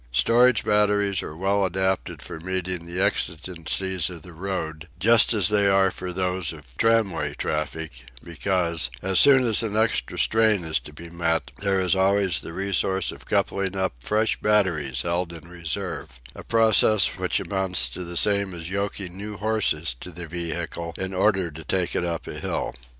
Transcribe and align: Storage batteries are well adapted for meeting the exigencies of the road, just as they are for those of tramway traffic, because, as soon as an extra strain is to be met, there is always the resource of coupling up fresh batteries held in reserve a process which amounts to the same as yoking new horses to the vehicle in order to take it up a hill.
Storage 0.11 0.65
batteries 0.65 1.21
are 1.21 1.35
well 1.37 1.63
adapted 1.63 2.23
for 2.23 2.39
meeting 2.39 2.87
the 2.87 2.99
exigencies 2.99 4.09
of 4.09 4.23
the 4.23 4.33
road, 4.33 4.87
just 4.97 5.31
as 5.31 5.49
they 5.49 5.67
are 5.67 5.91
for 5.91 6.11
those 6.11 6.51
of 6.51 6.75
tramway 6.77 7.35
traffic, 7.35 8.05
because, 8.23 8.89
as 9.03 9.19
soon 9.19 9.43
as 9.45 9.61
an 9.61 9.77
extra 9.77 10.17
strain 10.17 10.63
is 10.65 10.79
to 10.79 10.91
be 10.91 11.11
met, 11.11 11.51
there 11.59 11.79
is 11.79 11.95
always 11.95 12.39
the 12.39 12.51
resource 12.51 13.11
of 13.11 13.27
coupling 13.27 13.77
up 13.77 13.93
fresh 13.99 14.41
batteries 14.41 15.03
held 15.03 15.31
in 15.31 15.47
reserve 15.47 16.19
a 16.35 16.43
process 16.43 17.19
which 17.19 17.39
amounts 17.39 17.87
to 17.87 18.03
the 18.03 18.17
same 18.17 18.55
as 18.55 18.71
yoking 18.71 19.15
new 19.15 19.37
horses 19.37 19.95
to 19.99 20.09
the 20.09 20.25
vehicle 20.25 20.95
in 20.97 21.13
order 21.13 21.51
to 21.51 21.63
take 21.63 21.95
it 21.95 22.03
up 22.03 22.25
a 22.25 22.39
hill. 22.39 22.73